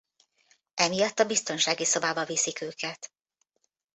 Emiatt 0.73 1.19
a 1.19 1.25
biztonsági 1.25 1.85
szobába 1.85 2.25
viszik 2.25 2.61
őket. 2.61 3.11